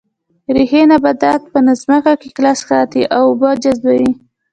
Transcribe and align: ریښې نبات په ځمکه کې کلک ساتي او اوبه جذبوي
ریښې 0.55 0.81
نبات 0.91 1.41
په 1.51 1.57
ځمکه 1.81 2.13
کې 2.19 2.29
کلک 2.35 2.57
ساتي 2.69 3.01
او 3.15 3.23
اوبه 3.29 3.49
جذبوي 3.63 4.11